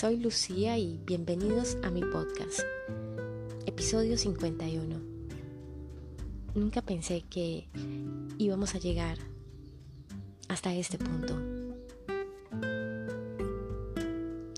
[0.00, 2.60] soy Lucía y bienvenidos a mi podcast,
[3.66, 4.98] episodio 51.
[6.54, 7.68] Nunca pensé que
[8.38, 9.18] íbamos a llegar
[10.48, 11.38] hasta este punto.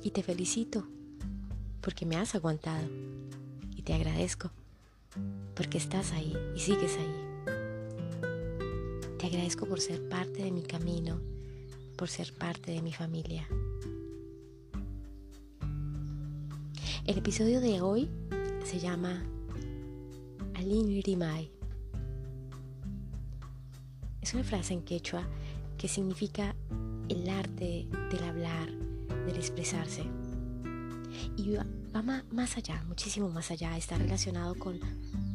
[0.05, 0.86] Y te felicito
[1.81, 2.86] porque me has aguantado
[3.75, 4.53] y te agradezco
[5.57, 7.17] porque estás ahí y sigues ahí.
[9.18, 11.21] Te agradezco por ser parte de mi camino,
[11.96, 13.49] por ser parte de mi familia.
[17.05, 18.09] El episodio de hoy
[18.65, 19.25] se llama
[20.55, 21.03] Alin.
[24.21, 25.27] Es una frase en quechua
[25.77, 26.55] que significa
[27.09, 28.71] el arte del hablar,
[29.27, 30.05] del expresarse.
[31.37, 34.78] Y va, más allá, muchísimo más allá, está relacionado con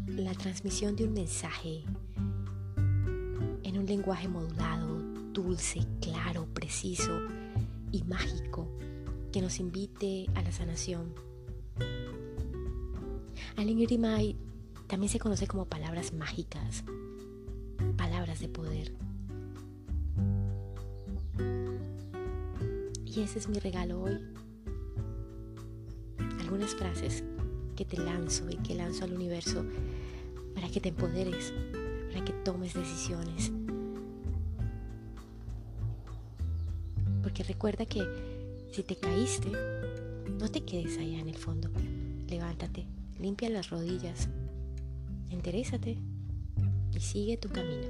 [0.07, 1.83] la transmisión de un mensaje
[3.63, 5.01] en un lenguaje modulado,
[5.33, 7.19] dulce, claro, preciso
[7.91, 8.71] y mágico
[9.33, 11.26] que nos invite a la sanación
[13.57, 14.35] Rimai
[14.87, 16.83] también se conoce como palabras mágicas,
[17.97, 18.93] palabras de poder.
[23.03, 24.19] Y ese es mi regalo hoy.
[26.39, 27.23] Algunas frases
[27.75, 29.65] que te lanzo y que lanzo al universo
[30.53, 31.51] para que te empoderes,
[32.11, 33.51] para que tomes decisiones.
[37.23, 38.05] Porque recuerda que
[38.71, 39.51] si te caíste,
[40.39, 41.69] no te quedes allá en el fondo.
[42.29, 42.85] Levántate,
[43.19, 44.29] limpia las rodillas,
[45.29, 45.97] enterésate
[46.93, 47.87] y sigue tu camino,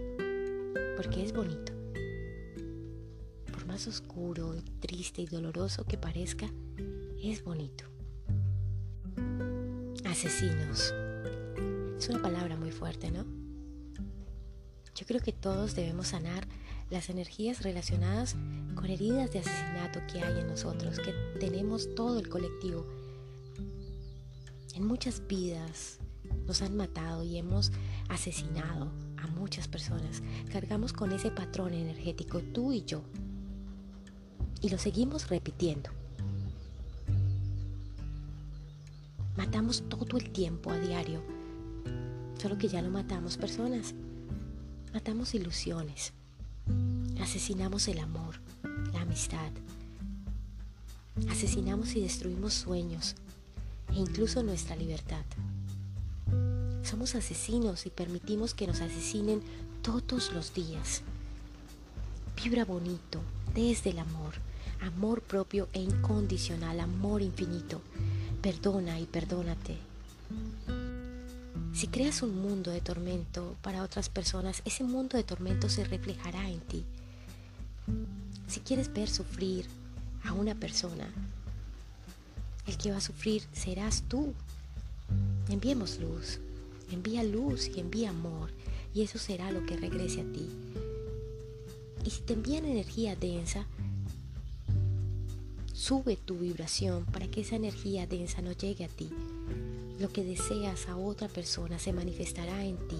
[0.96, 1.74] porque es bonito.
[3.52, 6.50] Por más oscuro, triste y doloroso que parezca,
[7.22, 7.86] es bonito.
[10.06, 10.94] Asesinos.
[11.98, 13.26] Es una palabra muy fuerte, ¿no?
[14.96, 16.48] Yo creo que todos debemos sanar
[16.90, 18.36] las energías relacionadas
[18.76, 22.97] con heridas de asesinato que hay en nosotros, que tenemos todo el colectivo
[24.78, 25.98] en muchas vidas
[26.46, 27.72] nos han matado y hemos
[28.10, 30.22] asesinado a muchas personas.
[30.52, 33.02] Cargamos con ese patrón energético, tú y yo.
[34.62, 35.90] Y lo seguimos repitiendo.
[39.36, 41.24] Matamos todo el tiempo a diario.
[42.40, 43.96] Solo que ya no matamos personas.
[44.94, 46.14] Matamos ilusiones.
[47.20, 48.36] Asesinamos el amor,
[48.94, 49.52] la amistad.
[51.30, 53.16] Asesinamos y destruimos sueños,
[53.98, 55.26] e incluso nuestra libertad.
[56.84, 59.42] Somos asesinos y permitimos que nos asesinen
[59.82, 61.02] todos los días.
[62.42, 63.20] Vibra bonito
[63.56, 64.36] desde el amor,
[64.82, 67.82] amor propio e incondicional, amor infinito.
[68.42, 69.78] Perdona y perdónate.
[71.74, 76.48] Si creas un mundo de tormento para otras personas, ese mundo de tormento se reflejará
[76.50, 76.86] en ti.
[78.48, 79.66] Si quieres ver sufrir
[80.24, 81.10] a una persona,
[82.68, 84.34] el que va a sufrir serás tú.
[85.50, 86.40] Enviemos luz,
[86.92, 88.52] envía luz y envía amor,
[88.94, 90.50] y eso será lo que regrese a ti.
[92.06, 93.66] Y si te envían energía densa,
[95.74, 99.10] sube tu vibración para que esa energía densa no llegue a ti.
[100.00, 102.98] Lo que deseas a otra persona se manifestará en ti.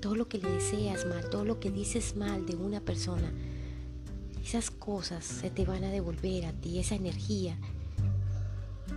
[0.00, 3.32] Todo lo que le deseas mal, todo lo que dices mal de una persona,
[4.48, 7.54] esas cosas se te van a devolver a ti, esa energía.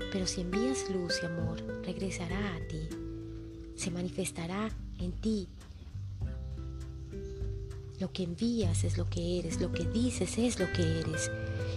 [0.10, 2.88] Pero si envías luz y amor, regresará a ti,
[3.76, 5.50] se manifestará en ti.
[8.00, 11.30] Lo que envías es lo que eres, lo que dices es lo que eres.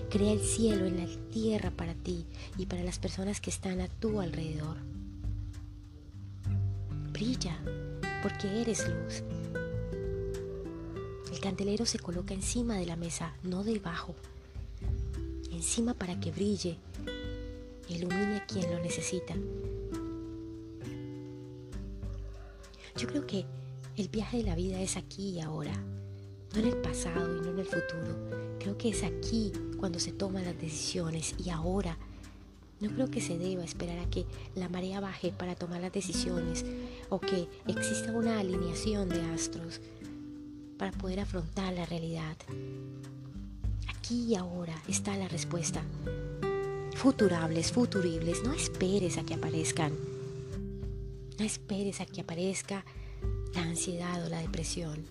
[0.09, 3.89] Crea el cielo en la tierra para ti y para las personas que están a
[3.89, 4.77] tu alrededor.
[7.13, 7.59] Brilla,
[8.23, 9.44] porque eres luz
[11.45, 14.15] candelero se coloca encima de la mesa, no debajo.
[15.53, 16.79] Encima para que brille
[17.87, 19.35] ilumine a quien lo necesita.
[22.97, 23.45] Yo creo que
[23.99, 25.75] el viaje de la vida es aquí y ahora,
[26.55, 28.57] no en el pasado y no en el futuro.
[28.59, 31.99] Creo que es aquí cuando se toman las decisiones y ahora.
[32.81, 34.25] No creo que se deba esperar a que
[34.55, 36.65] la marea baje para tomar las decisiones
[37.11, 39.83] o que exista una alineación de astros
[40.77, 42.37] para poder afrontar la realidad.
[43.89, 45.83] Aquí y ahora está la respuesta.
[46.97, 49.93] Futurables, futuribles, no esperes a que aparezcan.
[51.39, 52.85] No esperes a que aparezca
[53.55, 55.05] la ansiedad o la depresión.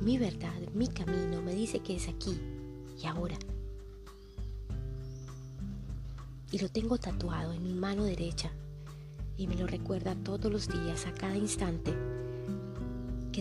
[0.00, 2.38] Mi verdad, mi camino me dice que es aquí
[3.02, 3.38] y ahora.
[6.50, 8.50] Y lo tengo tatuado en mi mano derecha
[9.36, 12.17] y me lo recuerda todos los días, a cada instante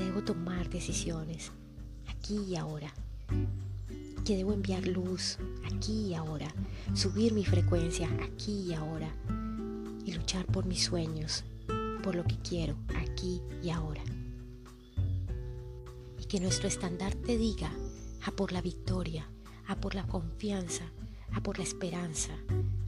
[0.04, 1.52] debo tomar decisiones
[2.08, 2.94] aquí y ahora.
[4.26, 5.38] que debo enviar luz
[5.72, 6.54] aquí y ahora,
[6.94, 9.10] subir mi frecuencia aquí y ahora
[10.06, 11.46] y luchar por mis sueños,
[12.04, 14.04] por lo que quiero aquí y ahora.
[16.20, 17.72] Y que nuestro estandarte diga
[18.26, 19.30] a por la victoria,
[19.68, 20.84] a por la confianza,
[21.32, 22.34] a por la esperanza,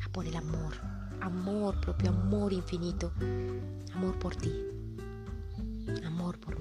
[0.06, 0.74] a por el amor,
[1.22, 3.14] amor propio, amor infinito,
[3.94, 4.54] amor por ti,
[6.04, 6.59] amor por.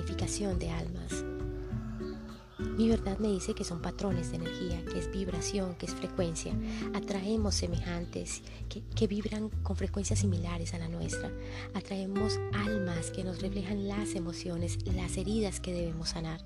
[0.00, 1.24] Planificación de almas
[2.76, 6.54] mi verdad me dice que son patrones de energía, que es vibración, que es frecuencia.
[6.94, 11.30] Atraemos semejantes que, vibran con frecuencias similares a la nuestra.
[11.74, 16.40] Atraemos almas que nos reflejan las emociones, las heridas que debemos sanar.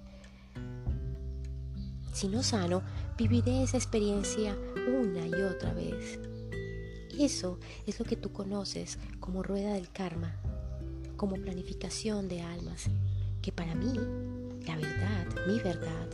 [2.13, 2.83] Si no sano,
[3.17, 4.57] viviré esa experiencia
[4.89, 6.19] una y otra vez.
[7.17, 10.37] Eso es lo que tú conoces como rueda del karma,
[11.17, 12.89] como planificación de almas,
[13.45, 13.93] que para mí
[14.67, 16.09] la verdad, mi verdad,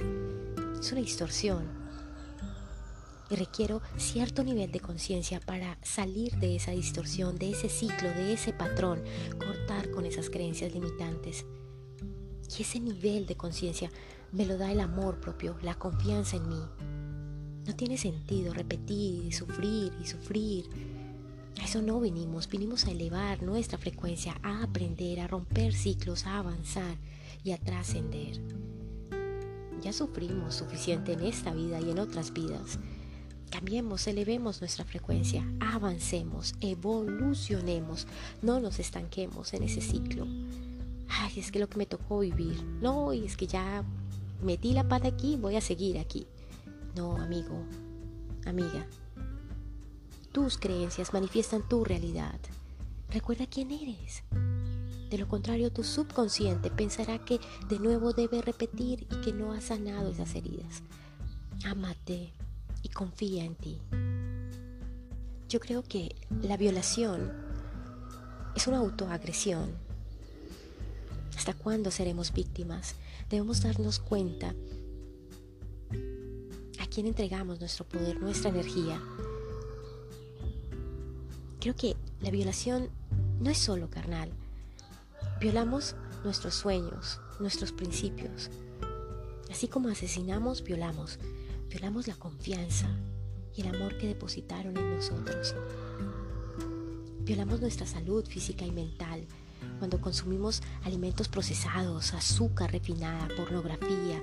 [0.80, 1.64] es una distorsión.
[3.30, 8.32] Y requiero cierto nivel de conciencia para salir de esa distorsión, de ese ciclo, de
[8.32, 9.04] ese patrón,
[9.38, 11.46] cortar con esas creencias limitantes.
[12.58, 13.92] Y ese nivel de conciencia
[14.32, 16.62] me lo da el amor propio, la confianza en mí.
[17.64, 20.68] No tiene sentido repetir y sufrir y sufrir.
[21.60, 26.38] A eso no vinimos, vinimos a elevar nuestra frecuencia, a aprender, a romper ciclos, a
[26.38, 26.96] avanzar
[27.42, 28.40] y a trascender.
[29.82, 32.78] Ya sufrimos suficiente en esta vida y en otras vidas.
[33.50, 38.06] Cambiemos, elevemos nuestra frecuencia, avancemos, evolucionemos,
[38.42, 40.26] no nos estanquemos en ese ciclo.
[41.08, 42.62] Ay, es que lo que me tocó vivir.
[42.80, 43.82] No, y es que ya
[44.42, 46.26] metí la pata aquí, voy a seguir aquí.
[46.94, 47.64] No, amigo,
[48.46, 48.86] amiga.
[50.32, 52.38] Tus creencias manifiestan tu realidad.
[53.10, 54.22] Recuerda quién eres.
[55.10, 59.60] De lo contrario, tu subconsciente pensará que de nuevo debe repetir y que no ha
[59.60, 60.84] sanado esas heridas.
[61.64, 62.32] Ámate
[62.82, 63.78] y confía en ti.
[65.48, 67.32] Yo creo que la violación
[68.54, 69.74] es una autoagresión.
[71.36, 72.94] ¿Hasta cuándo seremos víctimas?
[73.28, 74.54] Debemos darnos cuenta
[76.78, 79.02] a quién entregamos nuestro poder, nuestra energía.
[81.58, 82.90] Creo que la violación
[83.40, 84.30] no es solo carnal,
[85.40, 88.50] Violamos nuestros sueños, nuestros principios.
[89.50, 91.18] Así como asesinamos, violamos.
[91.70, 92.88] Violamos la confianza
[93.56, 95.54] y el amor que depositaron en nosotros.
[97.20, 99.26] Violamos nuestra salud física y mental
[99.78, 104.22] cuando consumimos alimentos procesados, azúcar refinada, pornografía,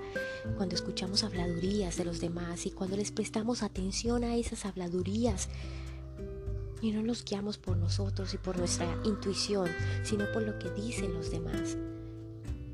[0.55, 5.49] cuando escuchamos habladurías de los demás y cuando les prestamos atención a esas habladurías
[6.81, 9.69] y no nos guiamos por nosotros y por nuestra intuición,
[10.03, 11.77] sino por lo que dicen los demás.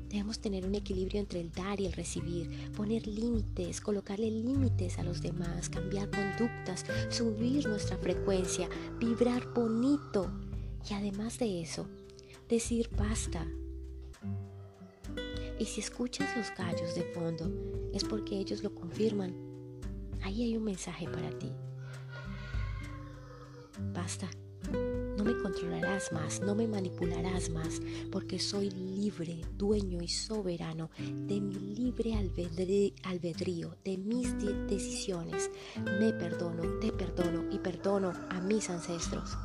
[0.08, 5.02] Debemos tener un equilibrio entre el dar y el recibir, poner límites, colocarle límites a
[5.02, 8.68] los demás, cambiar conductas, subir nuestra frecuencia,
[9.00, 10.30] vibrar bonito
[10.88, 11.88] y además de eso,
[12.48, 13.44] decir basta.
[15.58, 17.50] Y si escuchas los gallos de fondo,
[17.92, 19.34] es porque ellos lo confirman.
[20.22, 21.50] Ahí hay un mensaje para ti.
[23.78, 24.28] Basta.
[25.16, 31.40] No me controlarás más, no me manipularás más, porque soy libre, dueño y soberano de
[31.40, 34.36] mi libre albedrío, de mis
[34.68, 35.50] decisiones.
[36.00, 39.36] Me perdono, te perdono y perdono a mis ancestros.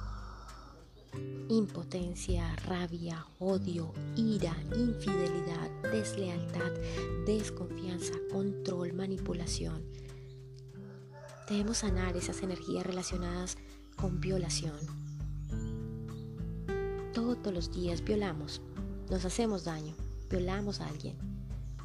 [1.49, 6.71] Impotencia, rabia, odio, ira, infidelidad, deslealtad,
[7.25, 9.83] desconfianza, control, manipulación.
[11.49, 13.57] Debemos sanar esas energías relacionadas
[13.99, 14.77] con violación.
[17.13, 18.61] Todos los días violamos,
[19.09, 19.93] nos hacemos daño,
[20.29, 21.17] violamos a alguien,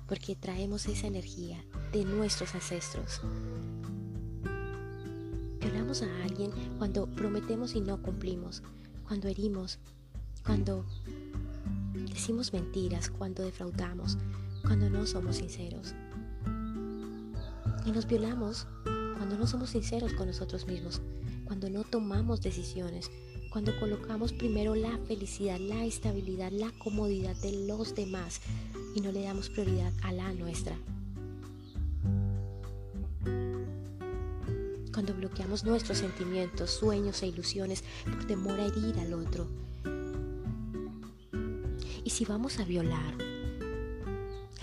[0.06, 3.20] porque traemos esa energía de nuestros ancestros.
[5.60, 8.62] Violamos a alguien cuando prometemos y no cumplimos,
[9.08, 9.78] cuando herimos,
[10.44, 10.86] cuando
[11.94, 14.18] decimos mentiras, cuando defraudamos,
[14.62, 15.94] cuando no somos sinceros.
[17.84, 18.66] Y nos violamos
[19.16, 21.00] cuando no somos sinceros con nosotros mismos,
[21.44, 23.10] cuando no tomamos decisiones,
[23.50, 28.40] cuando colocamos primero la felicidad, la estabilidad, la comodidad de los demás
[28.94, 30.76] y no le damos prioridad a la nuestra.
[34.92, 39.48] Cuando bloqueamos nuestros sentimientos, sueños e ilusiones por temor a herir al otro.
[42.04, 43.16] Y si vamos a violar,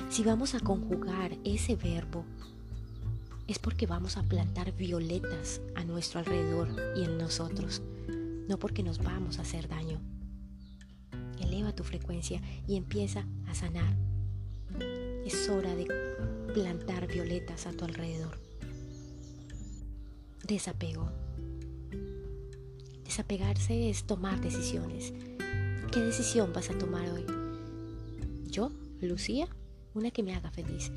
[0.09, 2.25] si vamos a conjugar ese verbo
[3.51, 7.81] es porque vamos a plantar violetas a nuestro alrededor y en nosotros,
[8.47, 9.99] no porque nos vamos a hacer daño.
[11.41, 13.97] Eleva tu frecuencia y empieza a sanar.
[15.25, 15.85] Es hora de
[16.53, 18.39] plantar violetas a tu alrededor.
[20.47, 21.11] Desapego.
[23.03, 25.13] Desapegarse es tomar decisiones.
[25.91, 27.25] ¿Qué decisión vas a tomar hoy?
[28.45, 29.49] Yo, Lucía,
[29.93, 30.89] una que me haga feliz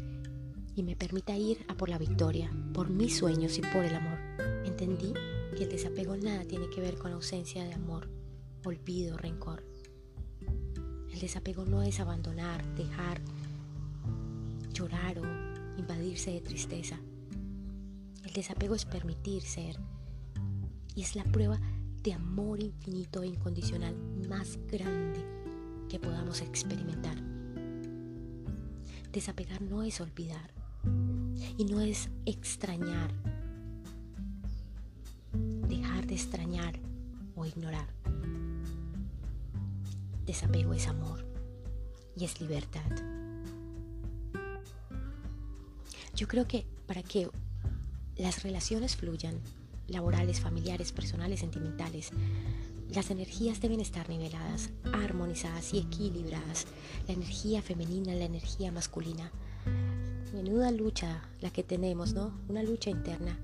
[0.76, 4.18] y me permita ir a por la victoria, por mis sueños y por el amor.
[4.64, 5.12] Entendí
[5.56, 8.08] que el desapego nada tiene que ver con ausencia de amor,
[8.64, 9.64] olvido, rencor.
[11.12, 13.20] El desapego no es abandonar, dejar,
[14.72, 16.98] llorar o invadirse de tristeza.
[18.24, 19.76] El desapego es permitir ser
[20.96, 21.60] y es la prueba
[22.02, 23.94] de amor infinito e incondicional
[24.28, 25.24] más grande
[25.88, 27.16] que podamos experimentar.
[29.12, 30.53] Desapegar no es olvidar
[31.56, 33.10] y no es extrañar,
[35.68, 36.78] dejar de extrañar
[37.36, 37.86] o ignorar.
[40.26, 41.24] Desapego es amor
[42.16, 42.90] y es libertad.
[46.14, 47.28] Yo creo que para que
[48.16, 49.40] las relaciones fluyan,
[49.88, 52.10] laborales, familiares, personales, sentimentales,
[52.94, 56.66] las energías deben estar niveladas, armonizadas y equilibradas.
[57.08, 59.32] La energía femenina, la energía masculina.
[60.44, 62.38] Menuda lucha la que tenemos, ¿no?
[62.50, 63.38] Una lucha interna.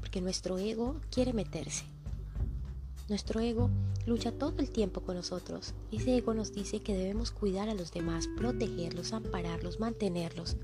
[0.00, 1.86] Porque nuestro ego quiere meterse.
[3.08, 3.70] Nuestro ego
[4.04, 5.72] lucha todo el tiempo con nosotros.
[5.92, 10.58] Ese ego nos dice que debemos cuidar a los demás, protegerlos, ampararlos, mantenerlos.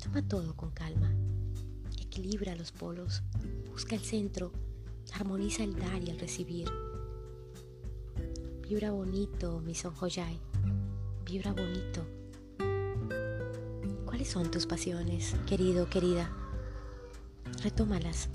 [0.00, 1.12] Toma todo con calma.
[2.00, 3.24] Equilibra los polos.
[3.72, 4.52] Busca el centro.
[5.12, 6.68] Armoniza el dar y el recibir.
[8.62, 10.38] Vibra bonito, mi son Joyai.
[11.24, 12.06] Vibra bonito.
[14.24, 16.32] ¿Cuáles son tus pasiones, querido, querida?
[17.62, 18.30] Retómalas.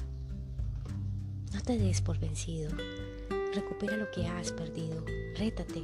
[1.51, 2.69] No te des por vencido.
[3.55, 5.03] Recupera lo que has perdido.
[5.35, 5.83] Rétate.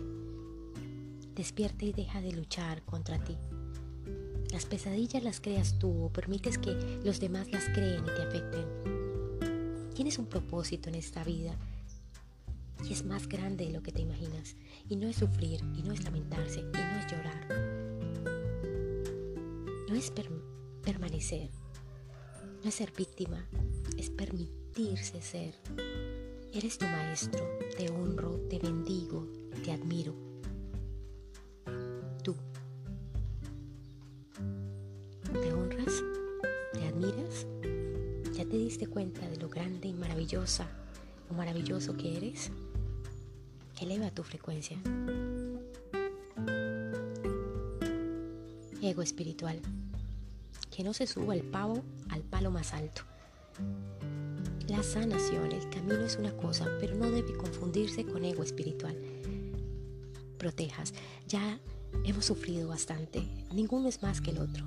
[1.33, 3.35] Despierta y deja de luchar contra ti.
[4.51, 9.89] Las pesadillas las creas tú o permites que los demás las creen y te afecten.
[9.95, 11.57] Tienes un propósito en esta vida
[12.87, 14.55] y es más grande de lo que te imaginas.
[14.87, 17.74] Y no es sufrir, y no es lamentarse, y no es llorar.
[19.87, 20.11] No es
[20.81, 21.51] permanecer,
[22.63, 23.47] no es ser víctima,
[23.97, 25.53] es permitirse ser.
[26.51, 27.45] Eres tu maestro,
[27.77, 29.27] te honro, te bendigo,
[29.63, 30.15] te admiro.
[32.23, 32.35] Tú.
[35.31, 36.03] ¿Te honras?
[36.73, 37.45] ¿Te admiras?
[38.33, 40.67] ¿Ya te diste cuenta de lo grande y maravillosa
[41.29, 42.51] o maravilloso que eres?
[43.79, 44.79] Eleva tu frecuencia.
[48.85, 49.59] Ego espiritual.
[50.69, 53.01] Que no se suba el pavo al palo más alto.
[54.67, 58.95] La sanación, el camino es una cosa, pero no debe confundirse con ego espiritual.
[60.37, 60.93] Protejas.
[61.27, 61.59] Ya
[62.03, 63.23] hemos sufrido bastante.
[63.51, 64.63] Ninguno es más que el otro.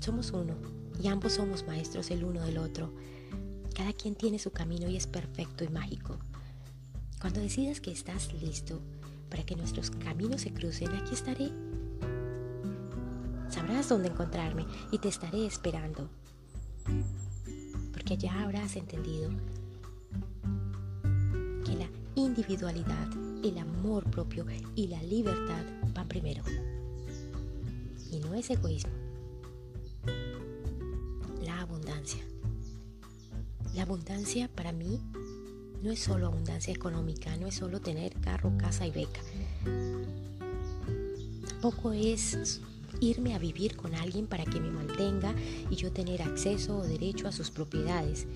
[0.00, 0.54] Somos uno
[1.02, 2.94] y ambos somos maestros el uno del otro.
[3.74, 6.18] Cada quien tiene su camino y es perfecto y mágico.
[7.20, 8.80] Cuando decidas que estás listo
[9.28, 11.50] para que nuestros caminos se crucen, aquí estaré.
[13.66, 16.10] Sabrás dónde encontrarme y te estaré esperando.
[17.94, 19.30] Porque ya habrás entendido
[21.64, 23.08] que la individualidad,
[23.42, 24.44] el amor propio
[24.74, 26.44] y la libertad van primero.
[28.12, 28.92] Y no es egoísmo.
[31.42, 32.22] La abundancia.
[33.74, 35.00] La abundancia para mí
[35.82, 39.22] no es solo abundancia económica, no es solo tener carro, casa y beca.
[41.48, 42.60] Tampoco es
[43.00, 45.34] irme a vivir con alguien para que me mantenga
[45.70, 48.26] y yo tener acceso o derecho a sus propiedades.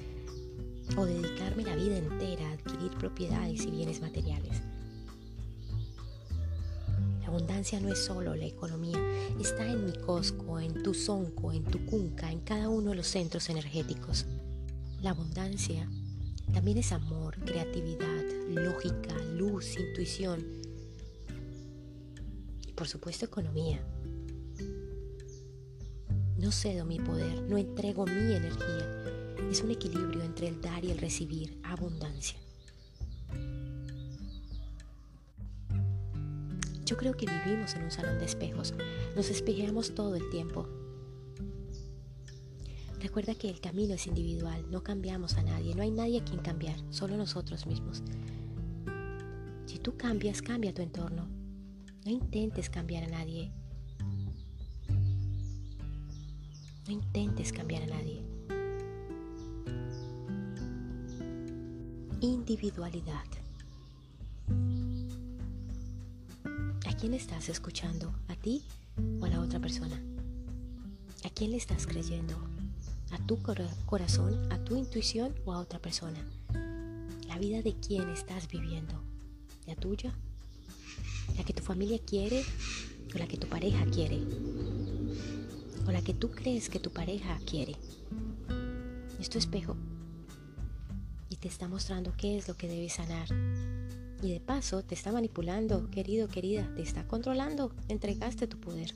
[0.97, 4.63] O dedicarme la vida entera a adquirir propiedades y bienes materiales.
[7.21, 8.99] La abundancia no es solo la economía,
[9.39, 13.07] está en mi Cosco, en tu Zonco, en tu Cunca, en cada uno de los
[13.07, 14.25] centros energéticos.
[15.03, 15.87] La abundancia
[16.53, 20.45] también es amor, creatividad, lógica, luz, intuición
[22.67, 23.81] y por supuesto economía.
[26.39, 28.87] No cedo mi poder, no entrego mi energía.
[29.51, 32.39] Es un equilibrio entre el dar y el recibir, abundancia.
[36.87, 38.73] Yo creo que vivimos en un salón de espejos.
[39.17, 40.69] Nos espejeamos todo el tiempo.
[43.01, 46.41] Recuerda que el camino es individual, no cambiamos a nadie, no hay nadie a quien
[46.41, 48.05] cambiar, solo nosotros mismos.
[49.67, 51.29] Si tú cambias, cambia tu entorno.
[52.05, 53.53] No intentes cambiar a nadie.
[56.89, 58.23] No intentes cambiar a nadie.
[62.23, 63.27] Individualidad.
[66.87, 68.15] Hay quién estás escuchando?
[68.29, 68.65] ¿A ti
[69.21, 70.03] o a la otra persona?
[71.25, 72.35] ¿A quién le estás creyendo?
[73.11, 73.39] ¿A tu
[73.85, 76.25] corazón, a tu intuición o a otra persona?
[77.27, 78.95] ¿La vida de quién estás viviendo?
[79.67, 80.15] ¿La tuya?
[81.37, 82.43] ¿La que tu familia quiere
[83.15, 84.23] o la que tu pareja quiere?
[85.89, 87.75] ¿O la que tú crees que tu pareja quiere?
[89.19, 89.75] Es espejo
[91.31, 93.27] y te está mostrando qué es lo que debes sanar
[94.21, 98.93] y de paso te está manipulando, querido, querida, te está controlando, entregaste tu poder.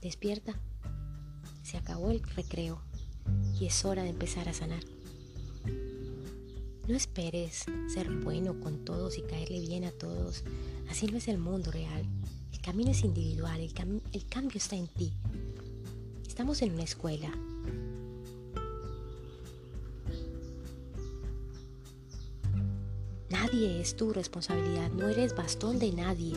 [0.00, 0.58] Despierta.
[1.62, 2.80] Se acabó el recreo
[3.60, 4.82] y es hora de empezar a sanar.
[6.88, 10.44] No esperes ser bueno con todos y caerle bien a todos.
[10.88, 12.06] Así no es el mundo real.
[12.50, 15.12] El camino es individual, el, el cambio está en ti.
[16.34, 17.30] Estamos en una escuela,
[23.30, 26.32] Nadie es tu responsabilidad, no eres bastón de nadie.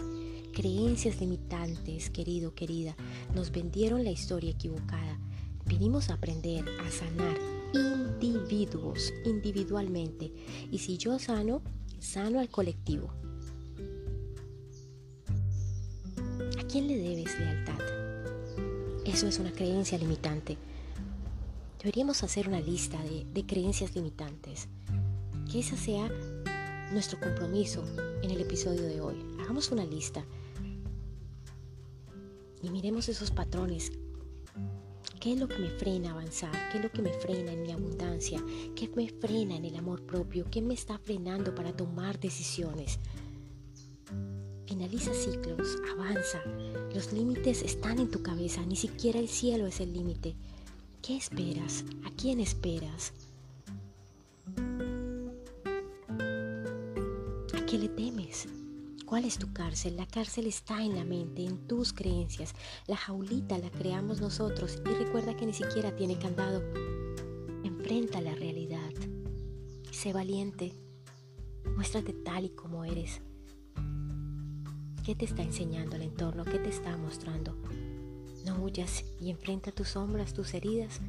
[0.53, 2.95] Creencias limitantes, querido, querida,
[3.33, 5.19] nos vendieron la historia equivocada.
[5.65, 7.35] Vinimos a aprender a sanar
[7.73, 10.31] individuos, individualmente.
[10.71, 11.63] Y si yo sano,
[11.97, 13.09] sano al colectivo.
[16.59, 17.96] ¿A quién le debes lealtad?
[19.17, 20.59] Eso es una creencia limitante.
[21.79, 24.67] Deberíamos hacer una lista de, creencias limitantes.
[25.51, 26.07] Que esa sea
[26.91, 27.83] nuestro compromiso
[28.21, 29.15] en el episodio de hoy.
[29.41, 30.23] Hagamos una lista
[32.61, 33.91] y miremos esos patrones.
[35.19, 36.51] ¿Qué es lo que me frena a avanzar?
[36.71, 38.39] ¿Qué es lo que me frena en mi abundancia?
[38.75, 40.45] ¿Qué me frena en el amor propio?
[40.51, 42.99] ¿Qué me está frenando para tomar decisiones?
[44.77, 46.39] Finaliza ciclos, avanza.
[46.93, 50.35] Los límites están en tu cabeza, ni siquiera el cielo es el límite.
[51.01, 51.83] ¿Qué esperas?
[52.05, 53.11] ¿A quién esperas?
[57.65, 58.47] qué le temes?
[59.07, 59.97] ¿Cuál es tu cárcel?
[59.97, 62.53] La cárcel está en la mente, en tus creencias.
[62.85, 66.61] La jaulita la creamos nosotros y recuerda que ni siquiera tiene candado.
[67.63, 68.91] Enfrenta la realidad.
[69.91, 70.71] Sé valiente.
[71.75, 73.21] Muéstrate tal y como eres.
[75.07, 76.43] ¿Qué te está enseñando el entorno?
[76.43, 77.55] ¿Qué te está mostrando?
[78.45, 80.99] No huyas y enfrenta tus sombras, tus heridas.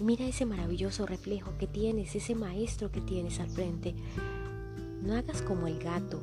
[0.00, 3.94] Mira ese maravilloso reflejo que tienes, ese maestro que tienes al frente.
[5.02, 6.20] No hagas como el gato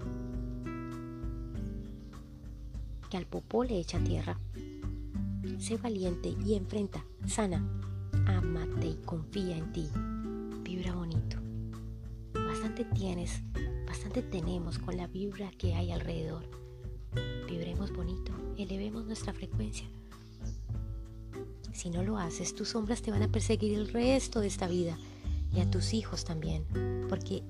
[3.10, 4.38] que al popó le echa tierra.
[5.58, 7.68] Sé valiente y enfrenta, sana,
[8.28, 9.90] amate y confía en ti.
[10.62, 11.38] Vibra bonito.
[12.36, 13.42] Bastante tienes,
[13.88, 16.63] bastante tenemos con la vibra que hay alrededor.
[17.48, 19.88] Vibremos bonito, elevemos nuestra frecuencia.
[21.74, 24.98] Si no lo haces, tus sombras te van a perseguir el resto de esta vida
[25.54, 26.66] y a tus hijos también,
[27.10, 27.44] porque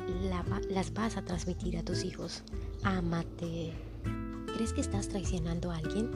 [0.70, 2.44] las vas a transmitir a tus hijos.
[2.84, 3.74] Ámate.
[4.56, 6.12] ¿Crees que estás traicionando a alguien?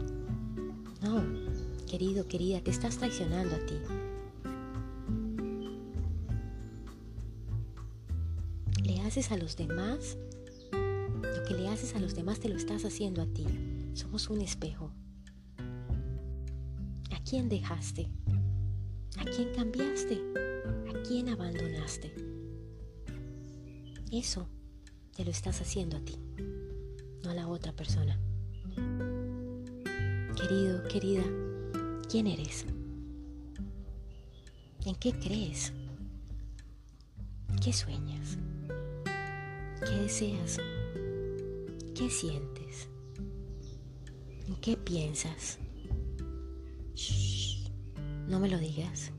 [1.01, 1.23] No,
[1.85, 3.75] querido, querida, te estás traicionando a ti.
[8.83, 10.17] Le haces a los demás
[11.47, 13.45] que le haces a los demás te lo estás haciendo a ti.
[13.93, 14.91] Somos un espejo.
[17.11, 18.09] ¿A quién dejaste?
[19.17, 20.21] ¿A quién cambiaste?
[21.07, 22.13] quién abandonaste.
[24.11, 24.49] Eso
[25.15, 26.19] te lo estás haciendo a ti,
[27.23, 28.19] no a la otra persona.
[30.35, 31.23] Querido, querida,
[32.09, 32.65] ¿quién eres?
[34.85, 35.71] ¿En qué crees?
[37.63, 38.37] ¿Qué sueñas?
[39.79, 40.59] ¿Qué deseas?
[41.97, 42.89] ¿Qué sientes?
[44.47, 45.57] ¿En qué piensas?
[46.93, 47.71] Shh,
[48.27, 49.11] no me lo digas.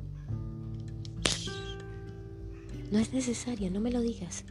[2.93, 4.45] No es necesario, no me lo digas.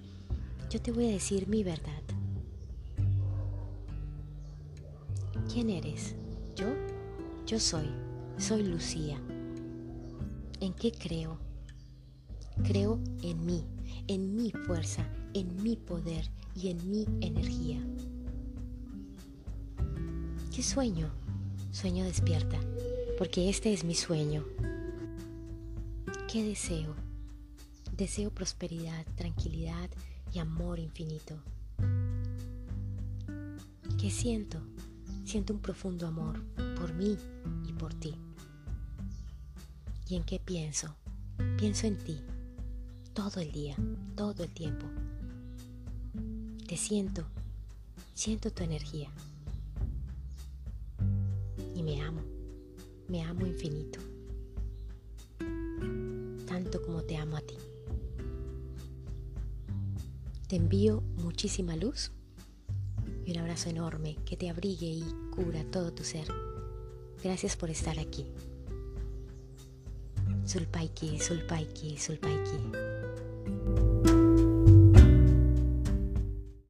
[0.70, 2.02] Yo te voy a decir mi verdad.
[5.50, 6.14] ¿Quién eres?
[6.58, 6.68] ¿Yo?
[7.46, 7.90] Yo soy.
[8.38, 9.22] Soy Lucía.
[10.60, 11.40] ¿En qué creo?
[12.66, 13.64] Creo en mí,
[14.10, 17.82] en mi fuerza, en mi poder y en mi energía.
[20.58, 21.12] ¿Qué sueño?
[21.72, 22.60] Sueño despierta,
[23.20, 24.44] porque este es mi sueño.
[26.28, 26.96] ¿Qué deseo?
[27.96, 29.88] Deseo prosperidad, tranquilidad
[30.34, 31.36] y amor infinito.
[34.02, 34.60] ¿Qué siento?
[35.26, 36.42] Siento un profundo amor
[36.76, 37.20] por mí
[37.68, 38.16] y por ti.
[40.10, 40.96] ¿Y en qué pienso?
[41.60, 42.20] Pienso en ti,
[43.14, 43.76] todo el día,
[44.16, 44.88] todo el tiempo.
[46.68, 47.28] Te siento,
[48.16, 49.12] siento tu energía.
[51.88, 52.22] Me amo,
[53.08, 54.02] me amo infinito,
[56.46, 57.56] tanto como te amo a ti.
[60.50, 62.12] Te envío muchísima luz
[63.24, 66.28] y un abrazo enorme que te abrigue y cura todo tu ser.
[67.24, 68.26] Gracias por estar aquí.
[70.44, 72.97] Sulpaiki, Sulpaiki, Sulpaiki.